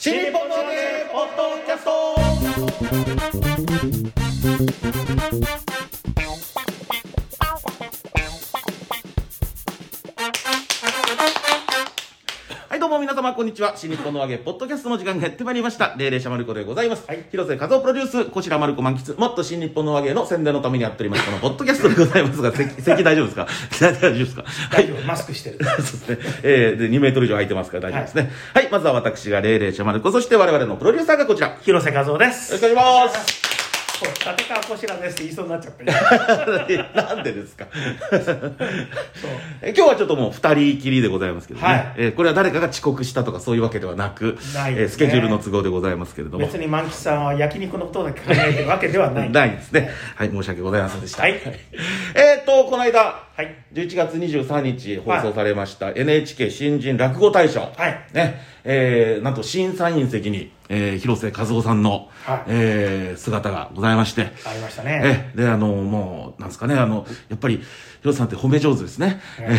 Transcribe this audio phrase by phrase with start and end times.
[0.00, 0.54] 新日本の
[1.10, 3.47] ポッドキャスト
[13.48, 13.72] んにちは。
[13.76, 15.94] 新日本の揚げ、ポッドキャストの時間がやってまいりました。
[15.96, 17.04] 霊霊者マルコでございます。
[17.08, 23.46] はい広瀬和夫プロデュース、こちらマルコ満喫、もっと新日本の揚げの宣伝のためにやっております、このポッドキャストでございますが、 席、席大丈夫ですか？
[23.80, 24.42] 大丈夫ですか？
[24.42, 26.18] はい大丈夫マスクしてる そうですね。
[26.42, 28.30] えー、で、2メートル以上空いてますから大丈夫ですね。
[28.54, 31.48] はい、まずは私が霊霊者マルコ、そして我々のプロデューサーがこちら。
[31.48, 33.47] よ広瀬和夫ですろしくお願いします。
[33.98, 35.74] そう立川こしらですって言いそうになっちゃっ
[36.94, 37.66] た なんでですか？
[39.62, 41.92] 今日はちょっともう二人きりでございますけどね、はい。
[41.96, 44.74] えーこれは誰かが遅刻したとかそういうわけではなくなね。
[44.78, 46.46] えースケジュールの都合でございますけれども。
[46.46, 49.30] 別に満喫さんは焼肉のことだけ考えてるわけではない。
[49.30, 49.90] ないですね。
[50.16, 51.22] はい申し訳ございませんでした。
[51.22, 51.34] はい。
[52.14, 53.00] えっとこの間
[53.36, 53.54] はい。
[53.74, 58.00] 11月23日放送されました NHK 新人落語大賞、はい。
[58.12, 62.42] ねえーなんと審査員席に、えー広瀬和夫さんの、はい。
[62.48, 64.30] えー姿がございまして。
[64.46, 65.32] ありましたね。
[65.34, 67.62] えであのもうなんですかねあのやっぱり
[68.02, 69.58] 広瀬さんって褒め上手ですね、え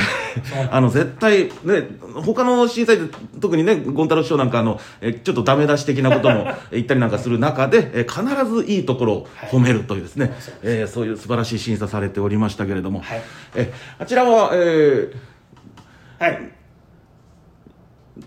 [0.71, 1.87] あの絶対ね
[2.23, 13.21] 他の審査員で特にね権太郎師匠なんかあのえちょっとダメ出し的なことも 言ったりなんかする中でえ必ずいいところを褒めるというですね、はいえーそういう素晴らしい審査されておりましたけれども、はい。
[13.55, 16.58] えあちらは、えーはい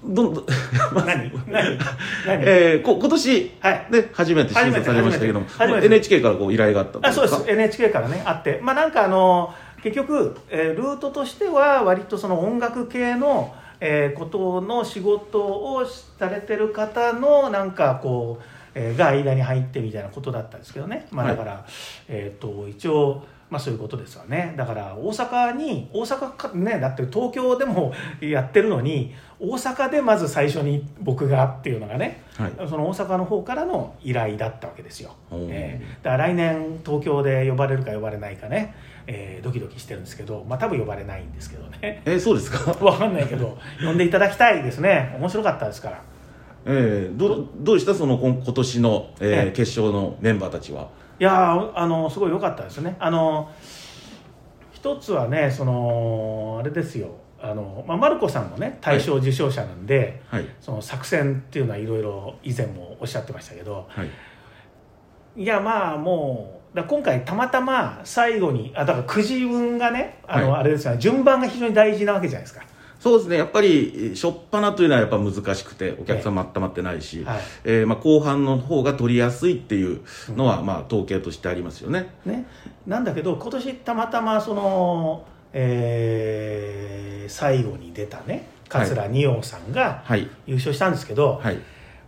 [0.04, 0.44] どんど
[0.94, 1.30] 何？
[1.46, 1.78] 何？
[2.26, 2.42] 何？
[2.44, 3.86] えーこ今年はい。
[3.90, 5.46] で初めて審査されましたけども、
[5.82, 7.44] NHK からこう依頼があったんあそうです。
[7.44, 8.60] か NHK からねあって。
[8.62, 15.84] まあなんかあの結局、えールートとしては割とその音楽系の、えーことの仕事を
[16.18, 21.06] されてる方のなんかこう、えーが間に入ってみたいなことだったんですけどね。
[21.10, 21.36] まあはい。
[21.36, 21.66] だから、
[22.08, 24.54] えっ、と一応まあそういうことですわね。
[24.56, 32.52] だから大阪に大阪かねだって東京でもやってるのに大阪でまず最初に僕がっていうのがねはい。
[32.68, 38.74] その大阪の方からの依頼だったわけですよ、えーだから来年東京で呼ばれるか呼ばれないかね、
[39.08, 42.02] えードキドキしてるんですけどまあ多分呼ばれないんですけどね。
[42.04, 42.72] えーそうですか？
[42.84, 45.16] わかんないけど呼んでいただきたいですね。
[45.18, 46.00] 面白かったですから。
[46.64, 47.92] えー、どうどうでした？
[47.94, 49.50] その今今年の、えーええ。
[49.50, 50.88] 決勝のメンバーたちは。
[51.18, 52.94] いやーあのすごい良かったですね。
[53.00, 53.50] あの
[54.72, 57.08] 一つはねそのあれですよ
[57.42, 60.48] あの、まあ、マルコさんもね大賞受賞者なんで、はい。
[60.60, 64.10] その作戦っていうのはいろいろ以前もおっしゃってましたけどはい。
[65.42, 70.60] いやまあもうだ今回たまたま最後にあだからくじ運がねあの、はい。
[70.60, 72.64] あれですよね順番が非常に大事なわけじゃないですか。
[73.02, 73.36] そうですね。
[73.36, 77.40] やっぱり初っ端というのはやっぱ難しくてお客さんも温まってないし、はい。
[77.64, 80.02] えーまあ、後半の方が取りやすいっていう
[80.36, 82.14] のは、まあ、統計としてありますよね。
[82.24, 82.46] ね、
[82.86, 91.58] なんだけど今年たまたまその、えー最後に出たね桂二葉さんがはい優勝したんですけど、はい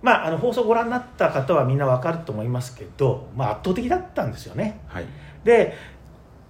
[0.03, 4.81] まあ、あの放送ご覧になった方はみんなわかると思いますけど、まあ、圧倒的だったんですよね。
[4.87, 5.07] はい
[5.45, 5.75] で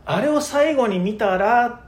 [0.06, 1.80] あれを最後に見たらっ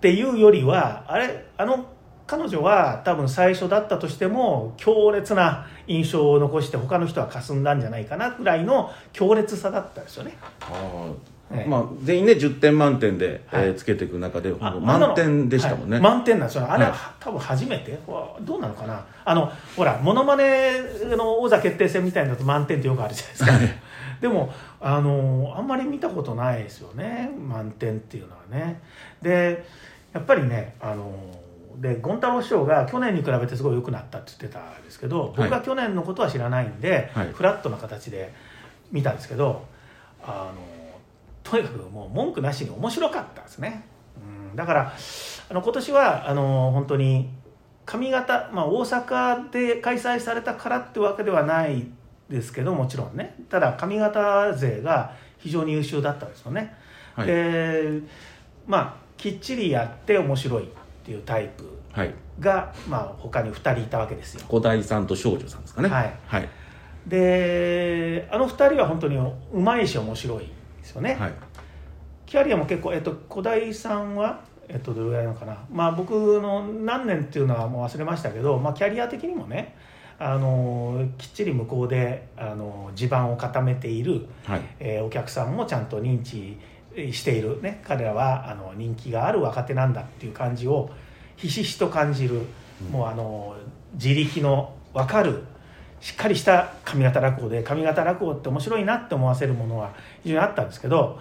[0.00, 1.86] ていうよりはあれあの
[2.26, 10.36] 彼女は多分最初だったとしても強烈な印象を残して他の人は霞んだんじゃないかなぐらいの強烈さだったんですよね。
[10.60, 11.10] あ
[11.66, 13.66] まあ、全員ね10点満点で、はい。
[13.66, 16.02] えーつけていく中であ満点でしたもんね、はい。
[16.02, 16.70] 満点なんですよ。
[16.70, 16.98] あれは、はい。
[17.20, 19.04] 多分初めてわどうなのかな？
[19.24, 20.80] あのほらモノマネ
[21.16, 23.74] の王座決定戦みたいなのと満点ってよくあるじゃないですか。
[24.20, 27.30] でもあのあんまり見たことないですよね。
[27.38, 28.80] 満点っていうのはね。
[29.22, 29.64] で
[30.12, 31.12] やっぱりねあの
[31.76, 37.28] で権太郎師匠が去年に比べてすごい良くなったって言ってたんですけど僕は去年のことは知らないんで、はい。
[37.32, 38.32] フラットな形で
[38.90, 39.64] 見たんですけど
[40.22, 40.73] あの
[41.44, 43.84] とにかくもう文句なしに面白かったですね、
[44.50, 44.92] うん、だから
[45.50, 47.28] あの今年はあの本当に
[47.86, 51.86] 上方、まあ、大阪で開催されたからってわけではない
[52.30, 53.36] ですけどもちろんね。
[53.50, 56.74] ただ上方勢が非常に優秀だったんですよね、
[57.14, 57.26] はい。
[57.26, 58.00] で
[58.66, 60.66] まあきっちりやって面白いっ
[61.04, 62.14] ていうタイプはい。
[62.40, 64.44] が、まあ、他に2人いたわけですよ。
[64.48, 65.88] 小田井さんと少女さんですかね。
[65.88, 66.14] はい。
[66.26, 66.48] はい。
[67.06, 70.46] であの2人は本当にうまいし面白い
[70.84, 71.32] ですよね、はい
[72.26, 79.76] キャリアも結構、えっと、小田井さんは、えっと、どれぐらいなのかな、まあ、僕の何年っていうのはもう忘れましたけど、まあ、キャリア的にもね
[80.18, 84.62] あのきっちり向こうであの地盤を固めている、はい。
[84.78, 86.56] えーお客さんもちゃんと認知
[87.12, 90.90] している、ね、彼らはあの人気がある若手なんだっていう感じを
[91.36, 92.42] ひしひしと感じる、
[92.92, 93.56] もうあの
[93.94, 95.42] 自力の分かる
[96.00, 99.92] しっかりした上方落語で上方落語って面白いなって思わせるものは
[100.22, 101.18] 非常にあったんですけど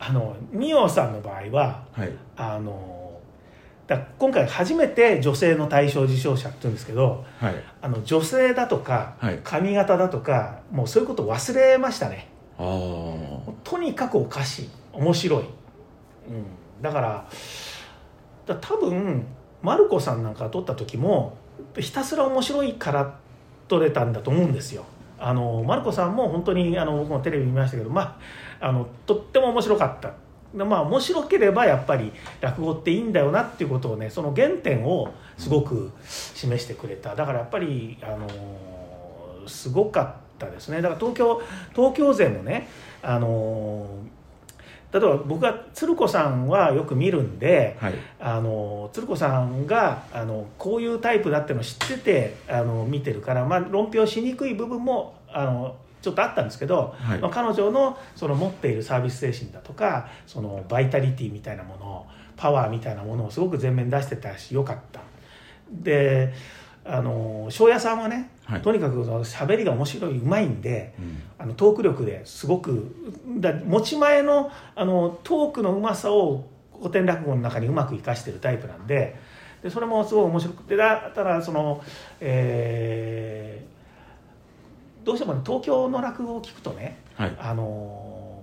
[0.00, 2.12] あの仁王さんの場合ははい。
[2.36, 2.98] あの
[4.18, 7.54] 今回初めて女性の大賞受賞者って言うんですけどはい。
[7.80, 9.40] あの女性だとかはい。
[9.44, 12.28] 髪型だとかもうそういうこと忘れましたね。
[12.56, 14.70] とにかくおかしい。
[14.92, 17.28] 面白い、うん、だから
[18.46, 19.24] だ多分
[19.62, 21.36] マルコさんなんか撮った時も
[21.78, 23.18] ひたすら面白いから
[23.68, 24.84] 撮れたんだと思うんですよ
[25.20, 28.18] あのマルコさんも本当にあの僕もテレビ見ましたけどま
[28.60, 30.14] ああのとっても面白かった。
[30.56, 35.92] でまあ面白ければやっぱり落語っていいんだよなっていうことをねその原点をすごく
[36.34, 37.14] 示してくれた。
[37.14, 38.28] だからやっぱりあの
[39.46, 40.82] すごかったですね。
[40.82, 41.40] だから東京
[41.74, 42.68] 東京勢もね
[43.02, 43.86] あの
[44.92, 47.94] 例えば僕は鶴子さんはよく見るんではい。
[48.18, 57.18] あの鶴子さんがあのこういうタイプだってのを知っててあの見てるから、まあ、論評しにくい部分もあのちょっとあったんですけど、はい。
[57.18, 62.06] まあ、彼女のその持っているサービス精神だとかそのバイタリティみたいなもの
[62.36, 65.00] パワーみたいなものをすごく前面に出してたしよかった。
[65.70, 66.32] で
[66.84, 68.62] あの庄屋さんはね、はい。
[68.62, 72.94] とにかくその喋りが面白いうまいんでうんあのトーク力ですごく
[73.38, 76.44] だ持ち前のあのトークのうまさを
[76.78, 79.16] 古典落語の中にうまく生かしてるタイプなんで
[79.62, 81.82] でそれもすごい面白くてだただその、
[82.20, 83.70] えー
[85.02, 87.36] どうしてもね東京の落語を聞くとねはい。
[87.38, 88.42] あの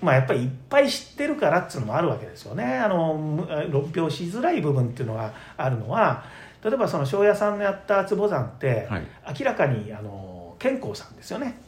[0.00, 2.78] まあやっぱりいっぱい知ってるからっていうのもあるわけですよね。
[2.78, 6.24] あのむ論評しづらい部分っていうのがあるのは
[6.64, 9.02] 例えばその庄屋さんのやった坪山って、はい。
[9.38, 11.60] 明らかにあの健康さんですよね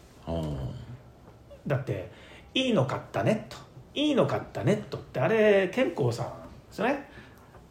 [1.67, 2.11] だって
[2.55, 3.56] 「いいの買ったね」と
[3.94, 6.32] 「いいの買ったね」とってあれ健康さんで
[6.73, 7.09] すよね。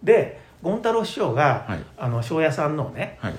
[0.03, 1.79] で権太郎師匠が、はい。
[1.97, 3.33] あの庄屋さんのをねはい。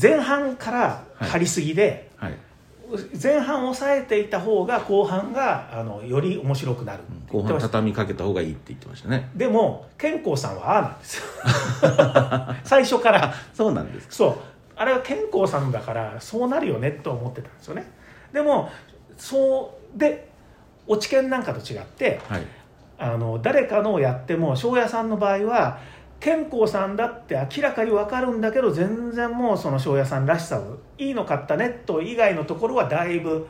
[0.00, 2.34] 前半から張りすぎで、はい。
[3.20, 9.30] 前半抑えていた方が後半があのより面白くなる後半畳みかけた方がいいって言ってましたね。
[9.34, 11.16] でも健康さんはああなんです。
[11.18, 11.24] よ
[12.64, 13.32] 最初から。
[13.54, 14.14] そうなんですか。
[14.14, 14.34] そう。
[14.80, 17.84] あれは健康さんだからそうなるよねと思ってたんですよね
[18.32, 18.70] でも
[19.16, 20.28] そうで
[20.86, 22.46] 落ち研なんかと違ってはい。
[23.02, 25.78] あの誰かのをやっても庄屋さんの場合は
[26.20, 33.48] 健康さんだって明らかに分かるんだけど全然もうその庄屋さんらしさをいいの買ったねと以外のところはだいぶ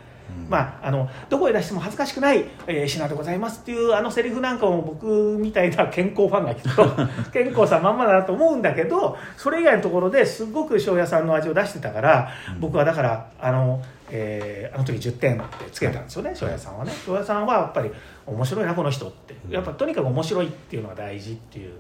[0.49, 5.07] まあ、あのどこへ出しても恥ずかしくない、えー品でございますっていうあのセリフなんかも僕
[5.41, 12.29] みたいな 健康ファンが聞くと 健康さんまんまだなと思うんだけどそれ以外のところですごく庄屋さんの味を出してたから、
[12.59, 13.81] 僕はだからあの、
[14.11, 16.93] えーあの時10点ってつけたんですよね庄屋さんはね。
[17.05, 17.91] 庄屋さんはやっぱり
[18.27, 19.37] 面白いなこの人って。
[19.49, 21.75] やっぱとにかく面白いっていうのが大事っていう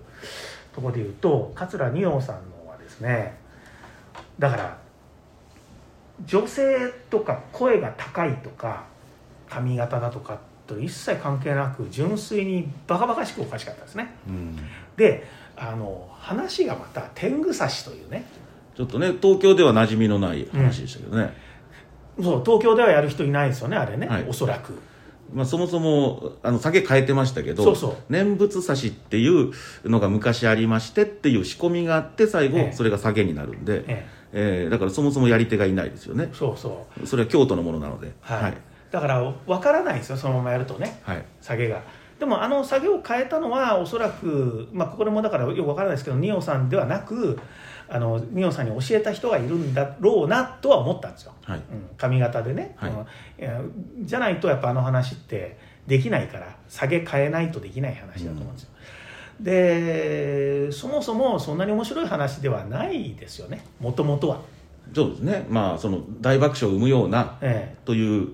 [0.74, 3.36] ところで言うと桂二葉さんのはですね
[4.38, 4.78] だから
[6.26, 8.84] 女性とか声が高いとか
[9.48, 14.14] 髪型だとかと一切関係なく純粋にバカバカしくおかしかったですね。
[14.28, 14.56] うん。
[14.96, 18.24] であの話がまた天狗刺しというね。
[18.76, 21.34] ちょっとね東京では馴染みのない話でしたけどね、
[22.22, 24.26] そう東京ではやる人いないですよねあれね、はい。
[24.28, 24.74] おそらく。
[25.32, 27.76] まあ、そもそもあの酒変えてましたけど
[28.08, 29.52] 念仏差しっていう
[29.84, 32.72] のが昔ありましてっていう仕込みがあって最後ええ。
[32.72, 34.64] それが下げになるんで、ええ。
[34.66, 36.28] ーだからそもそもやり手がいないですよね。
[36.32, 37.06] えそうそう。
[37.06, 38.12] それは京都のものなので。
[38.20, 38.54] はい、はい。
[38.90, 41.24] だから分からないんですよそのままやるとねはい。
[41.40, 41.82] 下げが。
[42.18, 47.38] でもあの下げを変えたのはおそらく、まあ、これもだからよく分からないですけど二葉さんではなく
[47.92, 51.58] あの二葉さんに教えた人がいるんだろうなとは思ったんですよ、はい。
[51.58, 51.62] うん、
[51.96, 52.92] 髪型でね、はい。
[52.92, 54.06] うん。
[54.06, 58.70] じゃないとやっぱあの話ってできないから下げ変えないとできない話だと思うんですよ、
[59.40, 63.64] でそもそもそんなに面白い話ではないですよね。
[63.80, 64.40] もともとは、
[64.94, 65.46] そうですね。
[65.48, 68.28] まあその大爆笑を生むようなえという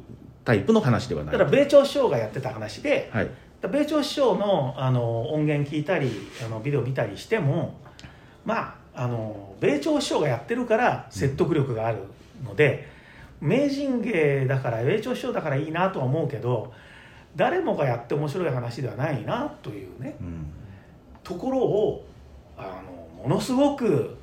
[0.45, 1.33] タイプの話ではえ、ない。
[1.33, 3.31] だから米朝師匠がやってた話で、はい。
[3.63, 6.11] 米朝師匠のあの音源聞いたり
[6.45, 7.81] あのビデオ見たりしても
[8.45, 11.99] まああの米朝師匠がやってるから説得力がある
[12.45, 12.89] ので、
[13.41, 16.73] 名人芸だから米朝師匠だからいいなとは思うけど
[17.37, 20.47] 誰もがやって面白い話ではないなというねうん
[21.23, 22.07] ところを
[22.57, 22.83] あ
[23.17, 24.17] のものすごく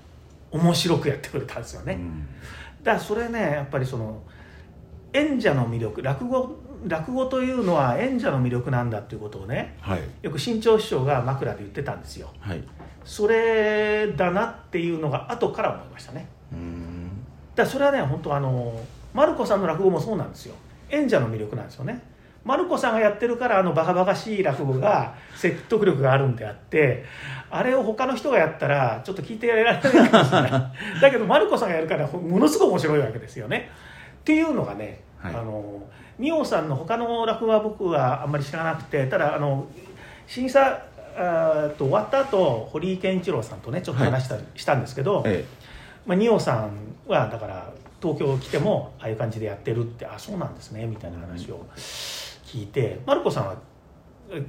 [0.51, 1.94] 面白くやってくれたんですよね。
[1.94, 2.27] うん
[2.84, 4.22] だからそれねやっぱりその
[5.13, 10.02] 演者の魅力落語落語というのは演者の魅力なんだっていうことをねはい。
[10.22, 12.30] よく新潮師匠が枕で言ってたんですよ。
[12.40, 12.63] はい。
[13.04, 16.28] それだなっていうのが後から思いましたね。
[16.52, 17.25] うん。
[17.56, 18.80] だそれはね本当あの
[19.13, 20.56] マルコさんの落語もそうなんですよ。
[20.90, 22.02] 演者の魅力なんですよね。
[22.46, 27.06] マルコさんがやってるからあのバカバカしい落語が 説得力があるんであって
[27.50, 30.52] あれを他の人がやったらちょっと聞いてやられないかもしれない。
[31.02, 33.70] だけどマルコさんがやるからものすごく面白いわけですよね。
[34.20, 35.36] っていうのがね、はい。
[35.36, 35.84] あの
[36.20, 39.65] 二葉さんの他の落語は僕はあんまり知らなくてただあの
[40.27, 40.84] 審査
[41.15, 45.46] あと終わった後堀井健一郎さんとねちょっと話した,、したんですけど、え
[46.05, 46.72] まあ、二葉さん
[47.08, 51.65] はだから東京来てもああいう感じでやってるってあそうなんですねみたいな話を
[52.46, 53.55] 聞いて、マルコさんは
[54.29, 54.43] え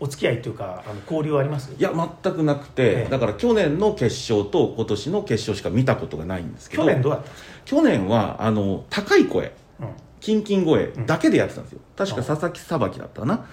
[0.00, 1.72] お付き合いというかあの交流はあります？
[1.72, 3.10] えいや全くなくて、ええ。
[3.10, 7.30] だから去年の決勝と今年の決勝しか見たことがないんですけど去年どうだった
[7.64, 9.88] 去年はあの高い声うん、
[10.20, 13.46] キンキン声だけでやってたんですよ、確かあ佐々木さばきだったかな。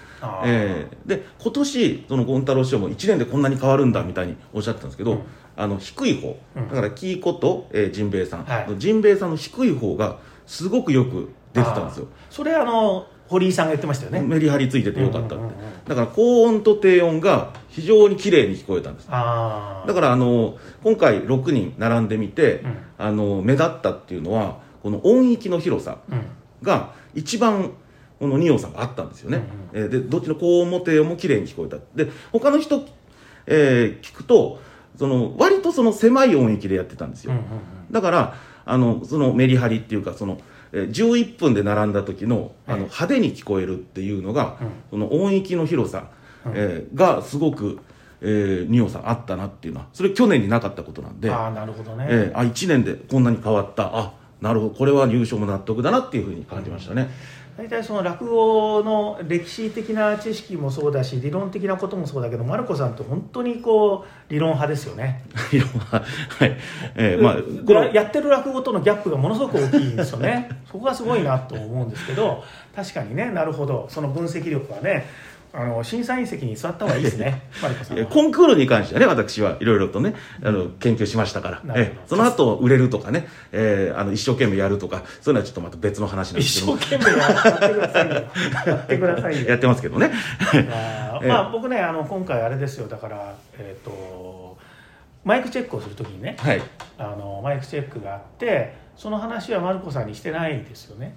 [0.44, 5.20] えーで今年その権太郎師匠も1年でこんなに変わるんだみたいにおっしゃってたんですけど、うん。
[5.56, 6.38] あの低い方。
[6.56, 6.68] うん。
[6.68, 8.78] だからキーコと、えー、ジンベエさん、はい。
[8.78, 12.08] ジンベエさんの低い方がすごくよく出てたんですよ。
[12.30, 14.20] それあの堀井さんが言ってましたよね。
[14.20, 15.84] メリハリついててよかったって、うんうんうんうん。
[15.86, 19.08] だから高音と低音が非常に綺麗に聞こえたんです。
[19.08, 22.76] だからあの今回6人並んでみて、うん。
[22.98, 25.98] あの目立ったっていうのはこの音域の広さ。
[26.10, 26.22] うん
[26.66, 27.70] が一番
[28.18, 29.42] この二葉さんがあったんですよね、
[29.72, 31.78] えーでどっちの高音も低音も綺麗に聞こえた。
[31.94, 32.84] で他の人、
[33.46, 34.60] えー聞くと
[34.96, 37.44] その割とその狭い音域でやってたんですよ、うんうん
[37.90, 38.34] だから
[38.68, 40.40] あのそのメリハリっていうかその、
[40.72, 44.68] えー11分で並んだ時のあのええ派手に聞こえるっていうのが、うん。
[44.90, 46.10] その音域の広さ、
[46.44, 46.52] うん。
[46.56, 47.78] えーがすごく、
[48.22, 53.84] えー、二葉さんあったなっていうのはそれ去年になかったことなんで、ああなるほどね、えーあ1年でこんなに変わった。
[53.96, 57.08] あなるほどこれは優勝も納得だなっていうふうに感じましたね、
[57.56, 65.24] 大体その落語の歴史的な知識もそうだし理論的なこともそうだけどマルコさんって本当にこう理論派ですよね。
[65.52, 66.00] いろんなは
[66.46, 66.56] い。
[66.96, 70.50] えーまあこのややってる落語とのギャップがものすごく大きいんですよね。
[70.66, 73.86] そこがすごいなと思うんですけど確かにねなるほど。
[73.88, 75.06] その分析力はね
[75.58, 77.40] あの審査員席に座った方がいいですね。
[77.62, 85.02] マリコンクールに関してはね私はいろいろとねあの研究しましたから、えーその後売れるとかね、えーあの一生懸命やるとか。
[85.22, 86.72] そういうのはちょっとまた別の話なんです一けど。
[86.72, 88.14] も生懸命やってくださいよ。
[88.66, 90.12] やってくださいよやってますけどね。
[91.26, 92.86] まあ僕ねあの今回あれですよ。
[92.86, 94.58] だからえっ、と
[95.24, 96.60] マイクチェックをするときにねはい。
[96.98, 101.16] あのマイクチェックがあってその話はマルコさんにしてないですよね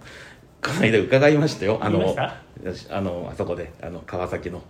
[0.61, 1.79] この間伺いましたよ。
[1.81, 4.61] あのあのあそこであの川崎の。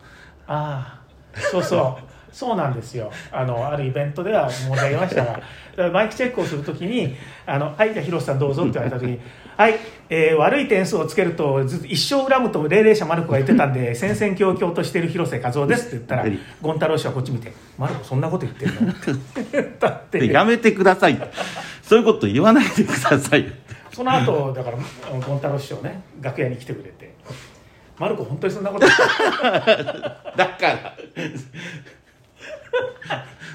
[0.47, 0.99] あ
[1.33, 2.09] あそうそう。
[2.31, 3.11] そうなんですよ。
[3.31, 5.41] あのあるイベントでは申し上げましたが
[5.91, 7.15] マイクチェックをするときに
[7.45, 9.19] 「あのはいじゃあ広瀬さんどうぞ」って言われたときに
[9.57, 9.75] 「はい、
[10.09, 19.11] えー悪い点数をつけるとずっと一生恨むと霊々者マルコが言ってたんで 戦々恐々としている広瀬和夫です」って言ったらはい権太郎氏はこっち見て「マルコそんなこと言ってるの?」って
[19.51, 21.17] 言ったってでやめてください。
[21.81, 23.51] そういうこと言わないでください
[23.99, 24.77] その後 だから
[25.25, 27.13] 権太郎師匠ね楽屋に来てくれて
[27.99, 28.87] 「マルコ本当にそんなこと。
[28.87, 30.95] だから。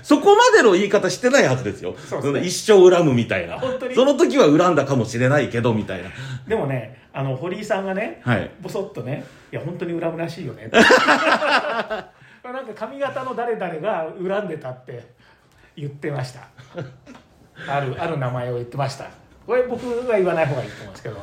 [0.03, 1.95] そこまでの言い方してないはずですよ。
[1.97, 2.41] そうですね。
[2.41, 3.59] の一生恨むみたいな。
[3.95, 6.11] その時は恨んだかもしれないけどみたいな。
[6.47, 8.51] でもねあの堀井さんがねはい。
[8.61, 10.69] ぼそっとね「いや本当に恨むらしいよね」
[12.45, 15.07] なんか髪型の誰々が恨んでたって
[15.75, 16.41] 言ってました。
[17.67, 21.17] あるある名前を言ってましたこれ僕は言わない方がいいと思うんですけど。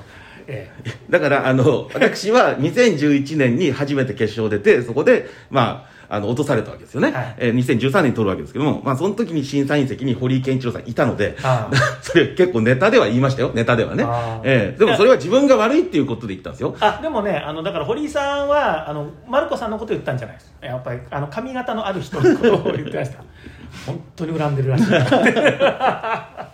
[0.47, 0.91] ええ。
[1.09, 7.35] だからあの私は2011年に初めて決勝出てそこでまああの落とされたわけですよね、はい。
[7.37, 11.37] えー2013年に取るわけですけども、まあ、その時に審査員席に堀井健一郎さんいたので
[12.03, 13.51] それ結構ネタでは言いましたよ。
[13.53, 14.05] ネタではね。
[14.43, 16.75] えーでもそれは自分が悪いっていうことで言ったんですよ。
[16.81, 20.53] あでもねあのだから堀井さんはあのマルコさんのこと言ったんじゃないです。
[20.61, 23.23] やっぱりあの髪型のある人のことを言ってました。
[23.87, 26.50] 本当に恨んでるらしい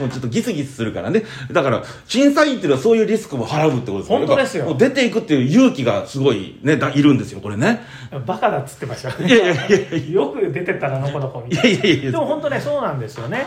[0.00, 1.22] もうちょっとギスギスするからね。
[1.52, 4.74] だから、審査員っていうのはそういうリスクも払うってことです本当ですよ。
[4.74, 7.80] 出ていくっていう勇気がすごいね、だいるんですよ、これね。
[8.26, 9.98] バカだっつってましたよいやいやいやいや。
[10.12, 13.46] よく出てったらのこのこみいたいやいやいやなでも本当ねそうなんですよね。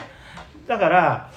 [0.67, 1.31] だから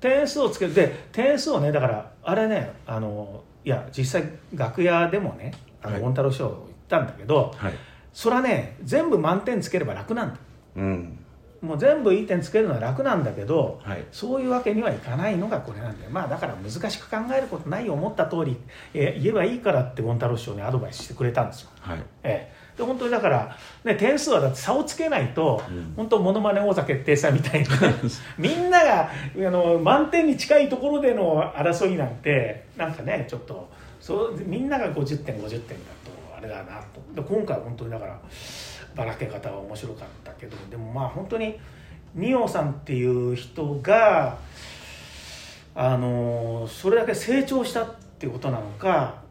[0.00, 5.52] 点数をつけてで点数をねだからあれねあのいや実際楽屋でもね
[5.82, 6.02] あのはい。
[6.02, 7.74] 権太郎師匠言ったんだけど、はい。
[8.12, 10.36] それはね全部満点つければ楽なんだ。
[10.76, 11.18] うん。
[11.62, 14.04] もう全部いい点つけるのは楽なんだけど、はい。
[14.12, 16.10] そういうわけにはいかないのがこれなんだよ。
[16.10, 18.56] まあだから難しく考えることないよ思った通り、
[18.94, 21.70] えー言えばいいからって権太郎師匠にアドバイスしてくれたんですよ。
[21.80, 21.98] はい。
[22.22, 25.92] ええ、で本当にだから、ね、点数はだって差をつけないと、うん。
[25.96, 27.68] 本当ものまね王座決定戦みたいな
[28.38, 33.68] みんながあの満点に近いところでの争いなんてなんかねちょっと
[34.00, 37.00] そうみんなが50点50点だとあれだなと。
[37.14, 38.18] で今回は本当にだから
[38.94, 41.58] ばらけ方は面白かったけどでもまあ本当に
[42.14, 44.38] 二葉さんっていう人が
[45.74, 49.22] あのそれだけ成長したっていうことなのか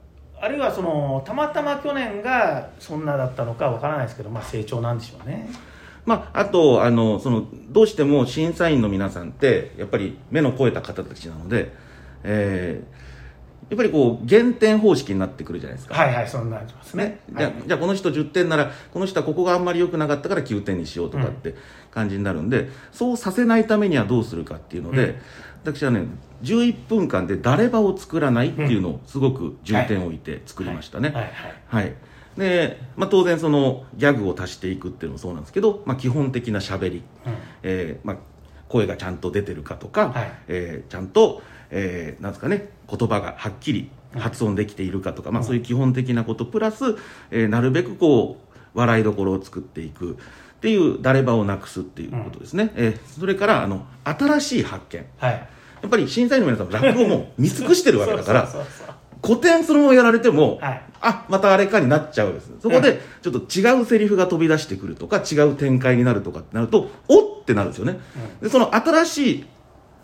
[0.41, 5.49] あるいはそのたまたま去年がそんなだったのかわからないですけど、まあ、成長なんでしょうね。
[6.05, 11.73] まあ、あと、あの、その、どうしても審査員の皆さんって、やっぱり目の肥えた方たちなので、
[12.23, 13.08] えー
[13.69, 17.19] やっぱりこう減点方式になってくるじゃないですか、はいはいそんなりますね。
[17.31, 21.55] じゃあじゃあこの人10点ならこの人はここがあんまり良くなかったから9点にしようとかって
[21.91, 25.15] 感じになるんで、そうさせないためにはどうするかっていうので、うん。
[25.61, 26.05] 私はね
[26.43, 31.33] 11分間で誰場を作らないっていうのをすごく重点を置いて作りましたね、はいはい
[31.67, 31.93] はい。
[32.37, 37.33] でまあ、当然そのギャグを足していくっていうのもそうなんですけど、まあ、基本的なしゃべり、うん。
[37.63, 38.17] えーまあ、
[38.69, 40.31] 声がちゃんと出てるかとか、はい。
[40.47, 45.45] えーちゃんと、えーなんですかね言葉がはっきり発音できているかとか、まあ、うん。
[45.45, 46.95] そういう基本的なことプラス、
[47.31, 50.15] えーなるべくこう笑いどころを作っていくっ
[50.61, 55.05] ていう誰場をなくすっていうことですね、えーそれからあの新しい発見。
[55.17, 55.33] はい。
[55.33, 58.49] やっぱり審査員の皆さん落語も見尽くしてるわけだから
[59.23, 60.81] 古典そのままやられても、はい。
[61.01, 62.51] あまたあれかになっちゃうんです。
[62.61, 67.99] そこでちょっと違うセリフが飛び出してくるとか違う展開になるとかってなるとおってなるんですよね、
[68.41, 69.45] でその新しい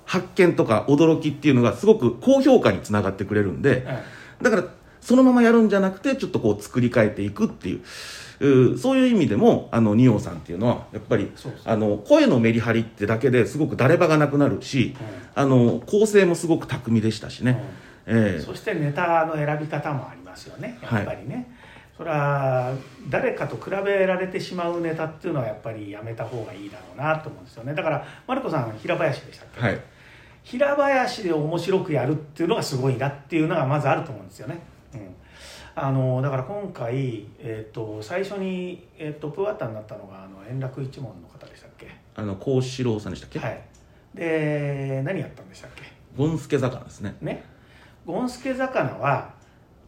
[0.05, 3.85] 発見とか驚きっていうのがすごく高評価につながってくれるんで、
[4.41, 4.63] だから
[5.01, 7.81] そのままやるんじゃなくてちょっとこう作り変えていくっていう
[8.39, 11.31] うーそういう意味でもあの二葉さんっていうのはやっぱり
[11.63, 14.95] あの声のメリハリってだけですごく誰場がなくなるし、
[15.35, 17.63] あの構成もすごく巧みでしたしね、
[18.05, 18.41] ええ。
[18.41, 21.55] そしてネタの選び方もありますよねやっぱりね、
[21.97, 22.73] それは
[23.09, 27.73] 誰かと比べられてしまうネタっていうのはやっぱりやめた方がいいだろうなと思うんですよね。
[27.73, 29.79] だからマルコさん平林でしたっけ、はい
[30.45, 34.59] 平林で面白くやるっていうのがすごいなっていうのがまずあると思うんですよね。
[34.93, 35.15] うん。
[35.73, 41.87] あのだから今回、えー、と最初に、えー、とプーアッターになったのがあの円楽一門の方でしたっけ？
[42.15, 43.61] あの幸四郎さんでしたっけ、はい。
[44.13, 45.81] で何やったんでしたっけ？
[46.15, 47.17] ゴンスケ魚ですね。
[47.21, 47.43] ね。
[48.05, 49.33] ゴンスケ魚は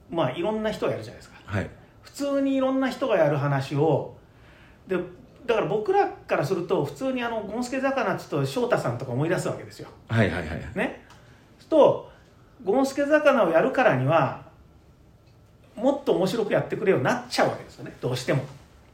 [0.09, 1.37] まあいろんな人がやるじゃないですか。
[1.45, 1.69] はい。
[2.01, 4.17] 普通にいろんな人がやる話を
[4.87, 4.97] で
[5.47, 9.87] だから僕らからすると普通にあのゴンスケ魚っつうと翔太さんとか思い出すわけですよ。
[10.09, 10.61] はいはいはい。
[10.75, 11.05] ね。
[11.69, 12.11] と
[12.63, 14.45] ゴンスケ魚をやるからには
[15.75, 17.95] もっと面白くやってくれようになっちゃうわけですよね。
[18.01, 18.43] どうしても。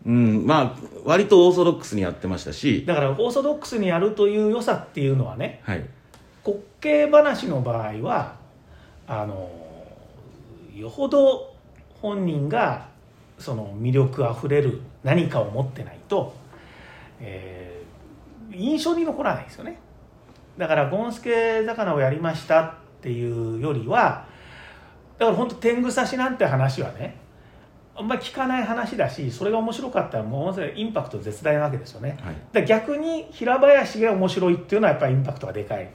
[0.06, 2.86] うんまあ割とオーソドックスにやってましたし。
[2.86, 5.86] だからオーソドックスにやるという良さっていうのはねはい。
[6.46, 8.36] 滑稽話の場合は
[9.08, 9.50] あの
[10.76, 11.56] よほど
[12.02, 12.88] 本人が
[13.40, 16.34] その魅力あふれる何かを持ってないと、
[17.20, 17.84] えー
[18.56, 19.80] 印象に残らないですよね。
[20.58, 24.28] だからゴンスケ魚をやりましたっていうよりは
[25.18, 27.18] だから本当天草しなんて話はね
[27.96, 32.18] あんまり聞かない話だしそれが面白かったらものすごいインパクト絶大なわけですよね。
[32.22, 32.36] はい。
[32.52, 35.90] で逆に平林が面白いっていうのはやっぱりインパクトがでかい。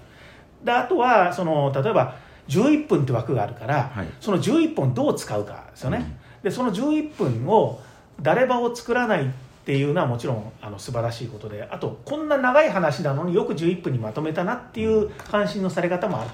[0.64, 2.16] であとはその例えば
[2.48, 4.08] 11分って枠があるから、はい。
[4.20, 7.80] その11分をどう使うかですよね、でその11分を
[8.20, 9.30] 誰場を作らない
[9.68, 16.30] っていうのはもちろんあの素晴らしいことであとこんな長い話なのによく11分にまとめたなっていう関心のされ方もある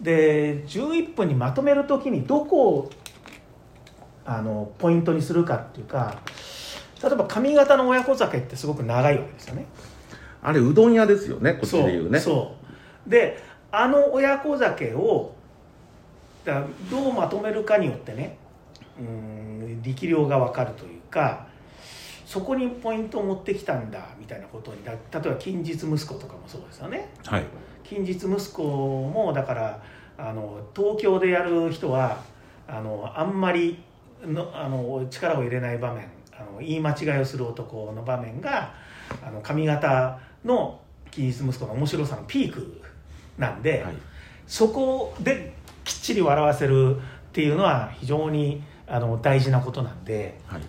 [0.00, 2.90] で11分にまとめるときにどこを
[4.24, 6.20] あのポイントにするかっていうか
[7.02, 9.66] 例えば上方の親子酒ってすごく長いわけですよね。
[10.42, 12.20] あれうどん屋ですよねこっちで言うね。
[12.20, 12.54] そ
[13.06, 13.42] うで
[13.72, 15.34] あの親子酒を
[16.44, 18.38] だどうまとめるかによってね
[18.96, 21.48] うん力量が分かるというか
[22.26, 27.08] そこにポイントを持ってきたんだみたいなことにだ例えば近日息子とかもそうですよね。
[27.24, 27.44] はい。
[27.84, 29.82] 近日息子もだから
[30.18, 32.20] あの東京でやる人は
[32.66, 33.78] あのあんまり
[34.24, 38.74] のあの力を入れない場面あの言い間違いをする男の場面が
[39.24, 40.80] あの髪型の
[41.12, 42.82] 近日息子の面白さのピーク
[43.38, 43.94] なんで、はい。
[44.48, 47.00] そこできっちり笑わせるっ
[47.32, 50.40] ていうのは非常にあの大事なことなんで。
[50.48, 50.62] はい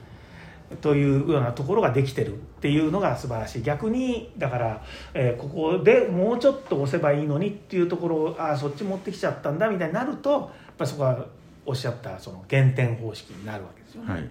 [0.81, 3.61] というようなところができてるっていうのが素晴らしい。
[3.61, 10.41] 逆にだから、えーここでもうちょっと押せばいいのにっていうところをああそっち持ってきちゃったんだみたいになるとやっ
[10.77, 11.25] ぱりそこは
[11.65, 14.29] おっしゃったその減点方式になるわけですよね、はい。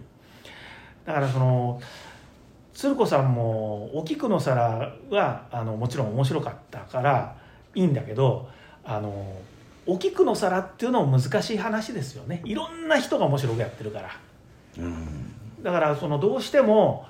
[1.06, 1.80] だからその
[2.74, 7.36] 鶴子さんも「お菊の皿は」あのもちろん面白かったから
[7.74, 8.48] いいんだけど
[8.84, 9.32] あの
[9.86, 12.42] お菊の皿っていうのも難しい話ですよね。
[12.44, 14.10] いろんな人が面白くやってるから。
[14.78, 15.15] うん
[15.66, 17.08] だからそのどうしても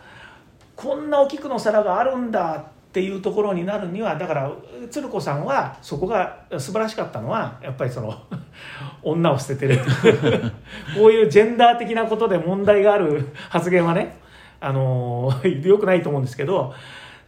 [0.75, 4.51] こんなお菊の皿があるんだっていうところになるにはだから
[4.91, 8.15] 鶴子さんはそこが素晴らしかったのはやっぱりその
[9.05, 9.81] 女を捨ててる。
[10.97, 14.17] こういうジェンダー的なことで問題がある発言はね
[14.59, 16.73] あのよくないと思うんですけど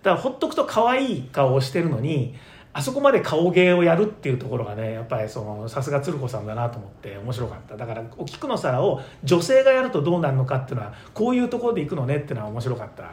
[0.03, 2.37] だからほっとくと可愛い顔をしてるのに
[2.79, 7.77] あそこまで顔芸をやるっていうところがねやっぱりそのさすが鶴子さんだなと思って面白かった。
[7.77, 13.11] だからお菊の皿を女性がやるとどうなるのかっていうのはこういうところでいくのねっていうのは面白かった。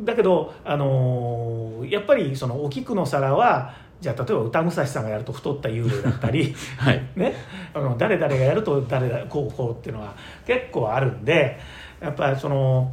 [0.00, 7.02] だけど、あのーやっぱりそのお菊の皿はじゃあ例えば歌武蔵さんがやると太った幽霊だったり はい。
[7.16, 7.34] ね、
[7.72, 10.14] あの誰々がやると誰だこうこうっていうのは
[10.46, 11.58] 結構あるんで
[12.00, 12.92] やっぱりその、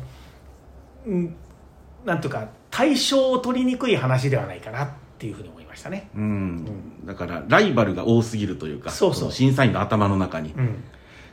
[1.05, 1.35] うん、
[2.05, 6.09] なんていうか対象を取りにくい話ではないかなっていうふうに思いましたね。
[6.15, 7.05] うん。
[7.05, 9.25] だからライバルが多すぎるというかそうそう。
[9.25, 10.83] の審査員の頭の中に、うん、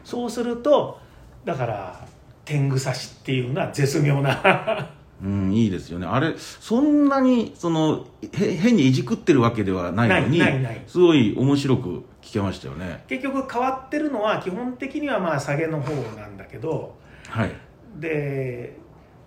[0.05, 0.98] そうすると
[1.44, 2.07] だから
[2.44, 4.90] 天狗刺しっていうのは絶妙な。
[5.22, 6.07] うん、いいですよね。
[6.07, 10.83] あれそんなにそのへ変にいじくってるわけではないのにないないない。
[10.88, 11.88] すごい面白く
[12.20, 13.05] 聞けましたよね。
[13.07, 16.96] 結局変わってるのは基本的にはまあ下げの方なんだけど
[17.28, 17.52] はい。
[18.00, 18.76] で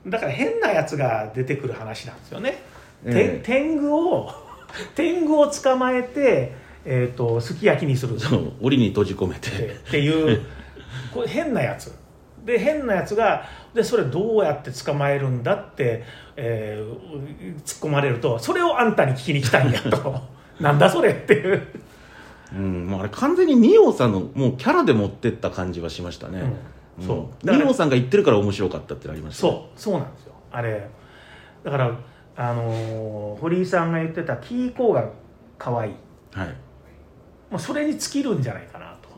[0.06, 2.62] だから変なやつが出てくる話なんですよね。
[3.06, 3.39] ええ。
[3.39, 4.30] て天狗を
[4.95, 6.53] 天狗を捕まえて、
[6.85, 8.19] えー、とすき焼きにする。
[8.19, 9.49] そう檻に閉じ込めて。
[9.49, 10.41] っていう
[11.13, 11.93] これ変なやつ。
[12.45, 16.03] で変なやつがでそれどうやって捕まえるんだって、
[16.35, 20.21] えー突っ込まれるとそれをあんたに聞きに来たんやと。
[20.59, 21.67] なんだそれっていう、
[22.55, 26.41] うんもうあれ完全に二葉さんのもうキャラで持ってった感じはしましたね、
[26.99, 27.51] うんそう。
[27.51, 29.53] 二葉さんが言ってるから面白かったってなりましたね。
[29.53, 30.33] そうそうなんですよ。
[30.51, 30.88] あれ。
[31.63, 31.91] だから
[32.38, 35.10] あのー堀井さんが言ってたキーコーが
[35.58, 35.93] 可愛い。
[36.34, 36.48] はい。
[37.52, 39.10] もうそれに尽きるんじゃないかなと。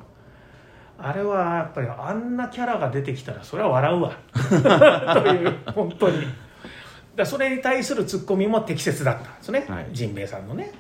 [0.99, 4.11] あれはやっぱりあんなキャラが出てきたらそれは笑うわ。
[5.23, 6.27] という本当に。
[7.15, 9.87] だそれに対するツッコミも適切だったんですね、はい。
[9.91, 10.71] ジンベエさんのね。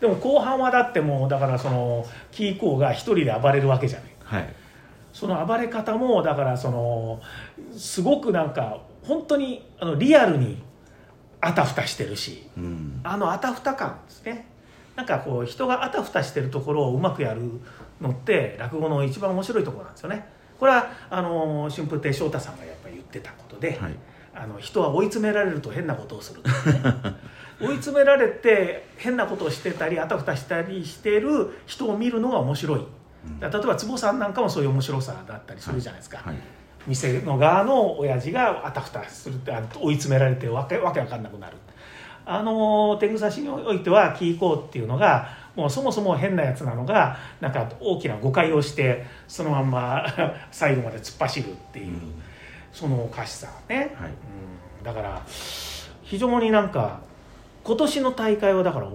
[0.00, 4.10] でも後半はだってもうだからそのキーコーが一人で暴れるわけじゃない。
[4.42, 4.54] はい。
[5.12, 7.20] その暴れ方もだからその
[7.72, 10.62] すごくなんか本当にあのリアルに
[11.40, 12.48] あたふたしてるし。
[12.56, 13.00] うん。
[13.02, 14.46] あのあたふた感ですね。
[14.96, 17.42] なんかこう人があたふたしてるところをうまくやる
[18.00, 20.26] のって落語の一番面白いところなんですよね。
[20.58, 23.94] これはあの春風亭昇太さんがやっぱり言ってたことで、はい。
[24.32, 26.48] あの人は追い詰められると変なことをする、ね、
[27.60, 32.86] 追い詰められて変なことをしてたりあたふたしたりしてる人を見るのが面白い。
[33.40, 36.36] 例えば坪さんなんかもそういう面白さだったりするじゃないですか、はい
[36.86, 41.56] 店の側の親父があたふたするって追い詰められてわけわけわかんなくなる。
[42.24, 50.06] あの天狗刺しにおいてはキーコーっていうのがもうそもそも変なやつなのがなんか大きな誤解をしてそのまんま
[50.52, 52.22] 最後まで突っ走るっていう、うん。
[52.72, 54.10] そのおかしさね、はい。
[54.78, 55.22] うん、だから
[56.02, 57.00] 非常になんか
[57.64, 58.90] 今年の大会はだからお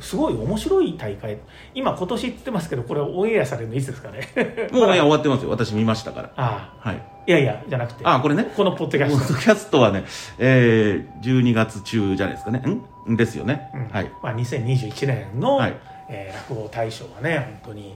[0.00, 1.38] すごい面白い大会。
[1.74, 4.28] 今今年言ってますけどこれオンエアされるのいつですかね。
[4.72, 5.50] もうね終わってますよ。
[5.50, 6.32] 私見ましたから。
[6.36, 6.88] ああ。
[6.88, 7.02] はい。
[7.26, 8.00] いやいやじゃなくて。
[8.04, 8.50] あこれね。
[8.56, 10.04] このポッドキャポッストドキャストはね、
[10.38, 12.62] えー、12月中じゃないですかね。
[13.10, 13.16] ん。
[13.16, 13.88] ですよね、うん。
[13.88, 14.10] はい。
[14.22, 15.76] まあ、2021年の、はい。
[16.08, 17.94] えー落語大賞はね本当に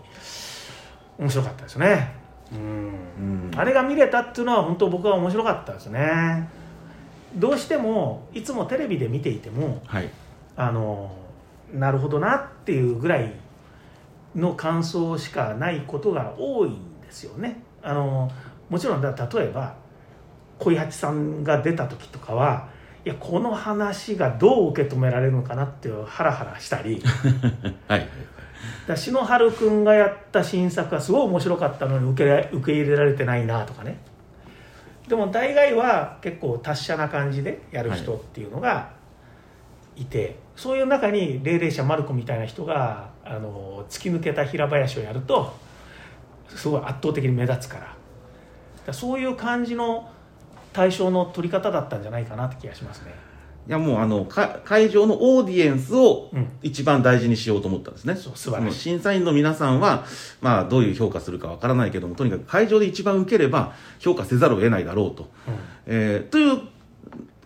[1.18, 2.14] 面白かったですね。
[2.52, 2.58] うん。
[2.58, 3.58] うん。
[3.58, 6.48] あれが見れたっていうのは本当僕は面白かったですね。
[7.36, 10.10] どうしてもいつもテレビで見ていてもはい。
[10.56, 11.10] あの
[11.72, 13.32] なるほどなっていうぐらい
[14.34, 17.62] の感想しかないことが多いんですよね。
[17.82, 18.30] あの
[18.68, 19.74] もちろんだ例えば
[20.58, 22.68] 小八さんが出た時とかは
[23.04, 27.02] いやこの話がどう受け止められるのかなっていうハラハラしたり。
[27.88, 28.08] はい。
[28.86, 33.98] だ篠原君がやった新作はすごい面白かったのに受けら受け入れられてないなとかね。
[35.08, 39.01] でも大概は結構達者な感じでやる人っていうのがい
[40.04, 45.54] て、そういう中に霊霊者マルコみたいな人があの突き抜けた平林をやると
[46.48, 47.96] すごい圧倒的に目立つか
[48.86, 50.10] らそういう感じの
[50.72, 53.14] 対象の取り方だったんじゃないかなって気がしますね。
[53.68, 56.48] いやもうあのか会場のオーディエンスをうん。
[56.62, 58.82] 一番大事にしようと思ったんですね、そう素晴らしい。
[58.82, 60.04] その審査員の皆さんは、
[60.40, 65.30] まあ、どういう評価するかわからないけどもとにかく会場で一番受ければ評価せざるを得ないだろうと。
[65.46, 65.54] うん。
[65.86, 66.60] えーという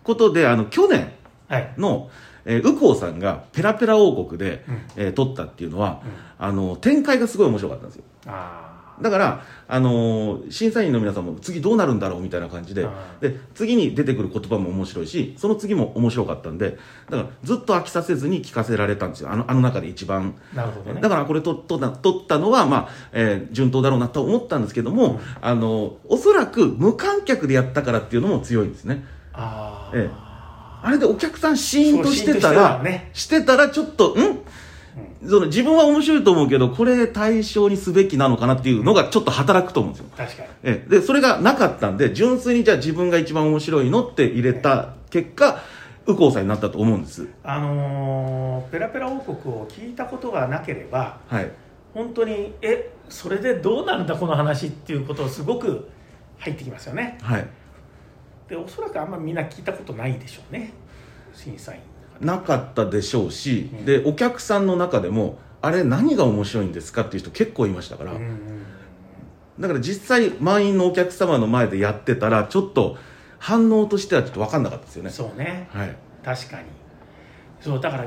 [0.03, 1.11] ことであの去年
[1.47, 1.73] はい。
[1.77, 2.09] の、
[2.47, 4.81] えー、右近さんがペラペラ王国で、うん。
[4.95, 6.01] えー撮ったっていうのは、
[6.39, 6.45] うん。
[6.45, 8.03] あの展開がすごい面白かったんですよ。
[8.25, 8.63] あ
[8.99, 16.77] だから、あのー審査員の皆さんも次どうなるんだろうみたいな感じであで次に出てくる言葉も面白いしその次も面白かったんで
[17.09, 19.31] だからずっと飽きさせずに聞かせられたんですよ。
[19.31, 20.35] あのあの中で一番。
[20.55, 21.01] なるほどね。
[21.01, 29.05] だからこれととった撮ったのは、まあえー順当だろうなと思ったんですけども、あのおそらく無観客でやったからっていうのも強いんですね。
[29.33, 30.09] ああ、え
[30.87, 33.09] あれでお客さんシーンとしてたららね。
[33.11, 34.39] してたらちょっとん？
[35.27, 40.09] その自分は面白いと思うけどこれ対象にすべきなのかなっていうのがちょっと働くと思うんですよ。
[40.15, 40.49] 確かに。
[40.63, 40.89] ええ。
[40.89, 45.61] でそれがなかったんで純粋にじゃあ自分が一番面白いのって入れた結果
[46.07, 47.27] 右近さんになったと思うんです。
[47.43, 51.51] あのーペラペラ王国を聞いたことがなければはい。
[51.93, 55.89] 本当にえそれでどうなんだこの話っていうことをすごく
[56.37, 57.17] 入ってきますよね。
[57.21, 57.47] はい
[58.47, 60.73] でおそらくあんまみんな聞いたことないでしょうね。
[61.33, 61.81] 審査員
[62.19, 63.85] なかったでしょうし、うん。
[63.85, 68.57] でお客さんの中でもあれ何が面白いんですかっていう人結構いましたから、うんうん
[69.59, 72.95] だから実際満員のお客様の前でやってたらちょっと
[73.39, 75.09] 反応としてはちょっと分かんなかったですよね。
[75.09, 75.67] そうね。
[75.71, 75.95] はい。
[76.23, 76.65] 確かに。
[77.59, 78.05] そうだから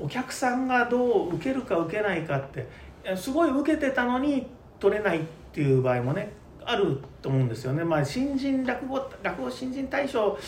[0.00, 2.68] お客さんがどう受けるか受けないかって
[3.16, 4.48] すごい受けてたのに
[4.80, 5.22] 取れないっ
[5.52, 6.32] ていう場合もね
[6.68, 10.38] あると思うんですよね、まあ、新人落語落語新人大賞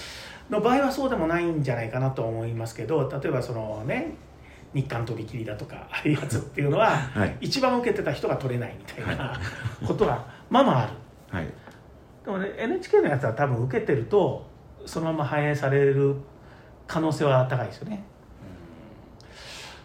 [0.51, 4.15] の場合はそうでもないんじゃないかなと思いますけど例えばそのね
[4.75, 9.41] 日韓飛び切りだとかああいうやつっていうのは、はい一番受けてた人が取れないみたいな
[9.87, 10.93] ことがまあまあある。
[11.31, 11.47] はい
[12.25, 14.47] でもね NHK のやつは多分受けてると
[14.85, 16.17] そのまま反映される
[16.87, 18.05] 可能性は高いですよね。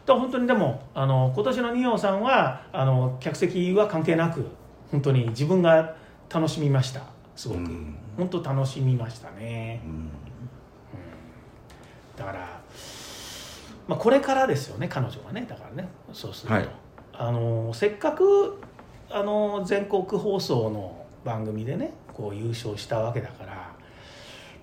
[0.06, 4.46] だから本当にでもあの今年の二葉さんはあの客席は関係なく
[4.92, 5.96] 本当に自分が
[6.34, 7.02] 楽しみました。
[7.36, 7.96] すごく、うん。
[8.18, 9.82] 本当楽しみましたね。
[9.86, 10.10] うん。
[12.18, 12.62] だから、
[13.88, 15.46] まあ、これからですよね彼女はね。
[15.48, 15.90] だからね。
[16.14, 16.70] そうすると、はい。
[17.14, 18.58] あのせっかく
[19.10, 23.76] あの全国放送の番組でねこう優勝したわけだから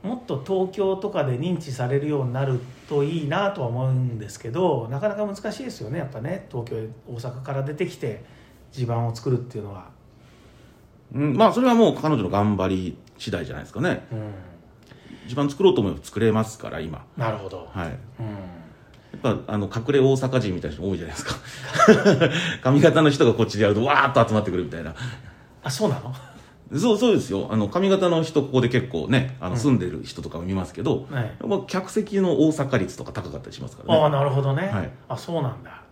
[0.03, 5.99] もっと東京とかで認知されるようになるといいなとは思うんですけどなかなか難しいですよね。
[6.01, 8.25] やっぱね東京へ大阪から出てきて
[8.73, 9.91] 地盤を作るっていうのは、
[11.15, 11.37] うん。
[11.37, 14.07] まあそれはもう彼女の頑張り次第じゃないですかね。
[14.13, 14.33] うん、
[15.27, 17.05] 一番作ろうと思えば作れますから今。
[17.17, 17.87] なるほど、はい。
[17.87, 17.97] うん、や
[19.17, 21.35] っぱあの隠れ大阪人みたいな人多いじゃないですか。
[22.63, 24.95] 髪型の人がこっちでやるとわーっと集まってくるみたいな。
[25.63, 26.15] あそうなの？
[26.79, 27.49] そうそうですよ。
[27.51, 29.59] あの髪型の人ここで結構ねあのうん。
[29.59, 31.25] 住んでる人とかも見ますけど、はい。
[31.25, 34.03] やっぱ客席の大阪率とか高かったりしますからね。
[34.03, 34.91] ああなるほどね、はい。
[35.09, 35.83] あそうなんだ。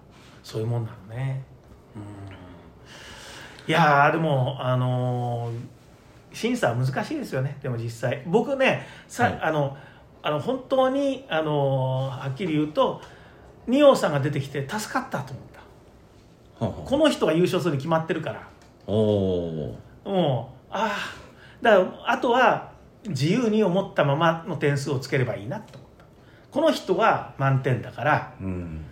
[0.42, 1.44] そういうもんなのね。
[1.94, 2.39] うん
[3.70, 5.80] いやーでもあのー
[6.32, 7.58] 審査は難しいですよね。
[7.62, 8.22] でも実際。
[8.26, 9.38] 僕ねさ、はい。
[9.42, 9.76] あの
[10.22, 13.00] あの本当にあのーはっきり言うと
[13.68, 16.64] 仁王さんが出てきて助かったと思った。
[16.64, 18.48] はあはあこの人が優勝するに決まってるから。
[18.88, 20.98] おおもうああ
[21.62, 22.72] だからあとは
[23.06, 26.04] 自由に思ったままの点数をつければいいなと思った。
[26.50, 28.34] この人は満点だから。
[28.40, 28.84] ーうん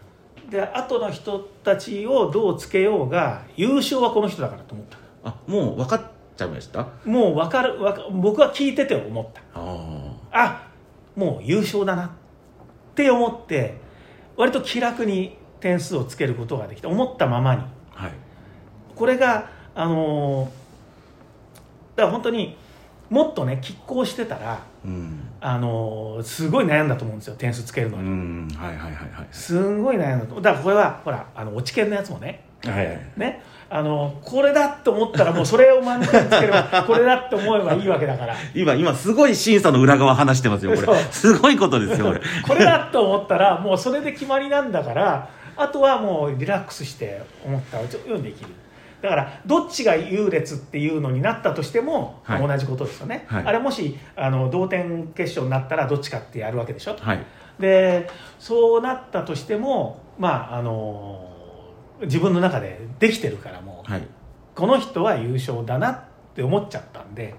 [0.48, 4.98] で後の人たちをどうつけようが優勝はこの人だからと思った。
[5.24, 6.02] あもう分かっ
[6.37, 6.80] ちゃいました？
[6.80, 9.42] あもう分かるわか僕は聞いてて思った。
[9.54, 10.68] ああ
[11.16, 12.11] もう優勝だなっ
[12.94, 13.76] て思って
[14.37, 16.88] 割と気楽に点数をつけることができた。
[16.88, 17.62] 思ったままに。
[17.90, 18.12] はい。
[18.94, 20.48] これがあのー
[21.96, 22.56] だから本当に
[23.11, 29.27] もっとね拮抗してたらうんあのーすごい悩んだと思うんですよ点数つけるうのに、んはいはいはいはい。
[29.31, 30.40] すんごい悩んだと。
[30.40, 32.44] だからこれはほらあの落ち研のやつもね。
[32.64, 33.42] はいはいね。
[33.70, 38.35] あのこれだと思ったらもうそれを満点つければ これだって思えばいいわけだから。
[38.55, 40.94] 今今すごい審査の裏側話してますよこそう。
[40.94, 42.20] れすごいことですよこれ。
[42.46, 48.51] これだと思ったらもうそれで決まりなんだからあとはもうリラックスして思ったようにできる
[49.00, 52.46] だからどっちが優劣っていうのになったとしても、はい。
[52.46, 53.44] 同じことですよね、はい。
[53.44, 56.96] あれもしあの同点決勝になったらどっちかってやるわけでしょ。
[56.98, 57.24] はい。
[57.61, 58.08] で
[58.38, 61.24] そうなったとしてもまああの
[62.02, 64.02] 自分の中でできてるからもうはい。
[64.54, 66.00] この人は優勝だなっ
[66.34, 67.34] て思っちゃったんで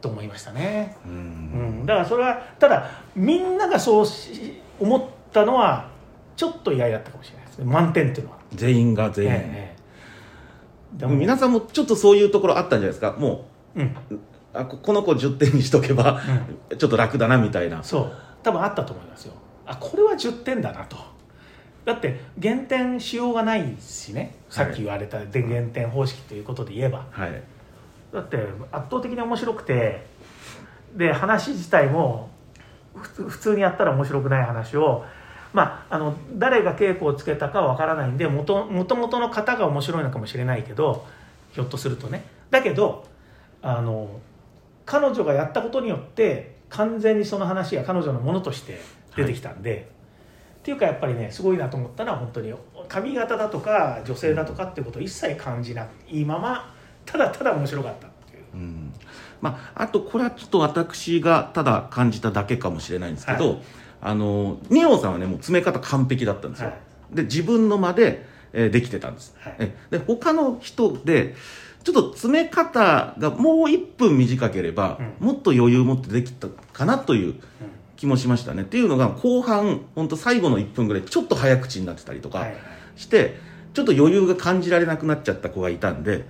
[0.00, 1.82] と思いましたね、ううん。
[1.82, 5.88] ん、だからそれはただみんながそうし思ったのは
[6.36, 7.64] ちょっと意外だったかもしれないですね。
[7.64, 9.67] 満点っていうのは、全員が全員、ええ
[10.92, 13.12] ででも皆さんもちょっとそういうところあったんじゃないですか？
[13.12, 13.96] もうん。
[14.10, 14.18] う
[14.54, 16.20] あここの子10点にしとけば
[16.78, 17.82] ちょっと楽だなみたいな。
[17.84, 18.12] そう。
[18.42, 19.34] 多分あったと思いますよ。
[19.66, 20.96] あこれは10点だなと。
[21.84, 24.34] だって減点しようがないしね。
[24.48, 27.06] さっき言われたで減点方式ということで言えば。
[27.10, 27.42] はい。
[28.12, 28.38] だって
[28.72, 30.06] 圧倒的に面白くて
[30.96, 32.30] で話自体も
[32.94, 35.04] 普通にやったら面白くない話を
[35.52, 41.06] まああの誰が稽古をつけたかは分からないんでもともとの方が面白いのかもしれないけど
[41.52, 42.24] ひょっとするとね。
[42.50, 43.06] だけど
[43.62, 44.20] あの
[44.86, 48.80] 彼女がやったことによって完全にその話が彼女のものとして
[49.16, 49.90] 出てきたんで、
[50.58, 52.54] っていうかやっぱりねすごいなと思ったのは本当に
[52.88, 56.74] 髪型だとか女性だとかっていうことを一切感じないまま
[57.06, 58.44] ただただ面白かったっていう。
[58.54, 58.92] うん。
[59.40, 63.62] まあ、あとこれはちょっと私がただ感じただけかもしれないんですけど、はい
[64.00, 66.74] あの二葉さんはねもう詰め方完璧だったんですよ、は
[67.12, 67.16] い。
[67.16, 69.56] で自分の間で、えーできてたんです、はい。
[69.58, 71.34] えで他の人で
[71.84, 77.34] ちょっと詰め方がもう1分短ければ、うもっと余裕持ってできたかなという
[77.96, 78.62] 気もしましたね。
[78.62, 82.60] っていうのが後半本当最後の1分ぐらいちょっと早口になってたりとかはいはい。
[82.96, 83.36] して、
[83.74, 86.26] ちょっと余裕が感じられなくなっちゃった子がいたんで、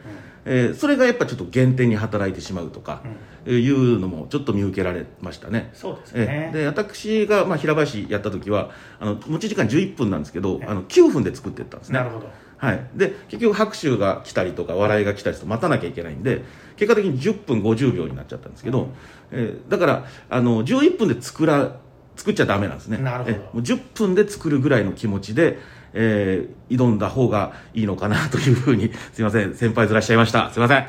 [0.50, 3.02] えーそれがやっぱちょっと減点に働いてしまうとか、
[3.44, 5.70] えーいうのもちょっと見受けられましたね。
[5.74, 11.98] そうですえねーで私が、まあ、平林やった時はあの持ち時間11分なんですけど、えあの9分で作っていったんですね。
[11.98, 12.28] なるほど。
[12.56, 16.42] はい、で結局拍手が来たりとか笑いが来たりと待たなきゃいけないんで
[16.76, 18.88] 結果的に10分50秒になっちゃったんですけど、
[19.30, 21.76] えーだからあの11分で作ら
[22.16, 22.98] 作っちゃダメなんですね。
[22.98, 23.36] なるほど。
[23.36, 25.58] えもう10分で作るぐらいの気持ちで、
[25.92, 29.54] えー挑んだ方がいいのかなというふうにすいません。
[29.54, 30.50] 先輩ずらしちゃいました。
[30.50, 30.86] すいません。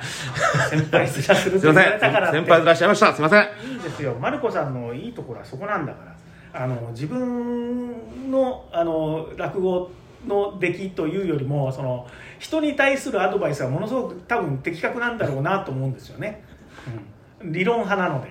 [0.69, 1.99] 先輩ずらするすいません。
[1.99, 3.13] 先輩ずらしちゃいました。
[3.13, 3.43] すいません。
[3.73, 6.15] いいですよ、マルコさんのいいところはそこなんだか
[6.53, 9.91] ら、あの自分のあの落語
[10.27, 12.05] の出来というよりも、その
[12.39, 16.43] 人に対するアドバイスはものすごく多分的確なんだろうなと思うんですよね。
[17.41, 18.29] うん、理論派なので、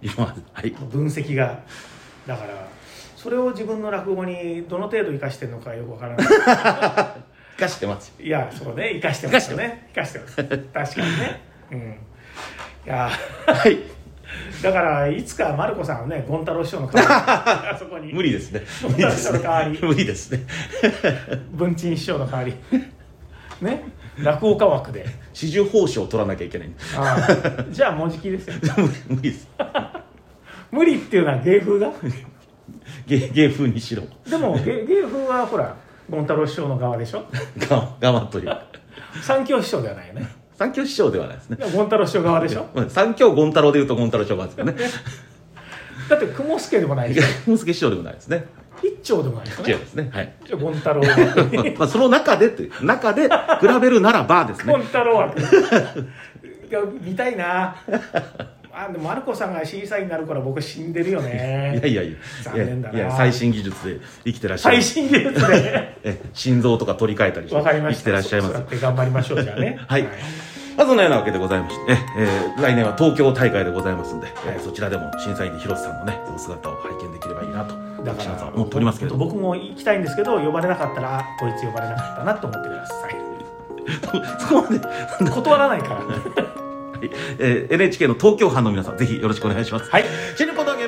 [0.00, 0.70] 今はい。
[0.70, 1.60] 分析が。
[2.26, 2.71] だから、
[3.22, 6.26] それを自分の落語にどの程度生かしてるのかよくわからない。
[6.26, 8.12] 生かしてます。
[8.20, 9.88] いや、そうね、生かしてますよね。
[9.94, 10.36] 生かしてます。
[10.36, 11.40] 確かにね。
[11.70, 11.78] うん。
[11.80, 13.10] いや。
[13.46, 13.78] はい。
[14.60, 17.10] だからいつかマルコさんをねゴン太郎師匠の代わ
[17.54, 17.62] り。
[17.62, 18.12] に あそこに。
[18.12, 18.62] 無理ですね。
[18.82, 19.38] 無理ですね
[19.82, 20.40] 無理ですね。
[21.52, 22.54] 文鎮師匠の代わり。
[23.60, 23.84] ね？
[24.18, 25.06] 落語家枠で。
[25.32, 26.70] 四十報酬を取らなきゃいけない。
[26.96, 27.28] あ
[27.60, 27.64] あ。
[27.70, 28.54] じゃあもじきですよ。
[29.06, 29.48] 無理です。
[30.72, 31.92] 無理っていうのは芸風が？
[33.06, 34.02] 芸芸風にしろ。
[34.28, 35.76] でも芸芸風はほら
[36.10, 37.24] ゴン太郎師匠の側でしょ？
[37.70, 38.46] 我慢我慢という。
[38.46, 38.62] か
[39.22, 40.26] 三教師匠ではないよね。
[40.56, 41.56] 三教師匠ではないですね。
[41.74, 42.66] ゴン太郎師匠側でしょ？
[42.74, 44.78] まあ三教権太郎でいうと権太郎師匠なんですけどね。
[46.08, 48.44] だって雲助でもないでしょ雲助師匠でもないですね。
[48.82, 49.72] 一丁でもないですよね。
[49.72, 50.10] 違いますね。
[50.12, 50.32] はい。
[50.46, 51.02] じゃあゴン太郎。
[51.78, 53.28] まあその中でという中で比
[53.80, 55.44] べるならばですゴンね 太郎枠い
[56.70, 57.76] や見たいな
[58.74, 62.18] あでもマルコさんが審査員になるから僕死んでるよ いねやいやいや。
[62.42, 62.98] 残念だな。
[62.98, 64.76] いや最新技術で生きてらっしゃる。
[64.76, 65.96] 最新技術で。
[66.04, 67.98] え心臓とか取り替えたりしてわかりました。
[67.98, 68.80] 生きてらっしゃいます。
[68.80, 69.78] 頑張りましょうじゃあね。
[69.86, 70.08] はい。
[70.74, 79.26] まあ、そんなようなわけでございまして、ええー来年は東京大会でございますんで、えーはいそちらでも審査員で広瀬さんのねお姿を拝見できればいいなとだからは思っておりますけれども。
[79.26, 83.16] 僕も行きたいんですけど呼ばれなかったらあこいつ呼ばれなかったなと思ってください。
[84.40, 85.94] そこまで、断らないから。
[85.96, 86.02] は
[86.58, 86.61] い
[87.06, 89.90] いえー、NHK の東京班の皆さん、ぜひよろしくお願いします。
[89.90, 90.04] はい。
[90.36, 90.86] チルポトゲ